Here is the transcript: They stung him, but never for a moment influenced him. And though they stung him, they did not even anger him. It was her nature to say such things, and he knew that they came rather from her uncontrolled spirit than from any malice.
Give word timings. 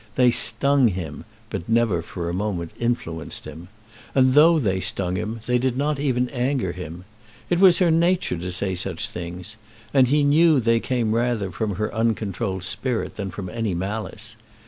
They 0.15 0.31
stung 0.31 0.87
him, 0.87 1.25
but 1.51 1.69
never 1.69 2.01
for 2.01 2.27
a 2.27 2.33
moment 2.33 2.71
influenced 2.79 3.45
him. 3.45 3.67
And 4.15 4.33
though 4.33 4.57
they 4.57 4.79
stung 4.79 5.15
him, 5.15 5.41
they 5.45 5.59
did 5.59 5.77
not 5.77 5.99
even 5.99 6.27
anger 6.29 6.71
him. 6.71 7.05
It 7.51 7.59
was 7.59 7.77
her 7.77 7.91
nature 7.91 8.39
to 8.39 8.51
say 8.51 8.73
such 8.73 9.07
things, 9.09 9.57
and 9.93 10.07
he 10.07 10.23
knew 10.23 10.55
that 10.55 10.63
they 10.65 10.79
came 10.79 11.13
rather 11.13 11.51
from 11.51 11.75
her 11.75 11.93
uncontrolled 11.93 12.63
spirit 12.63 13.15
than 13.15 13.29
from 13.29 13.47
any 13.47 13.75
malice. 13.75 14.35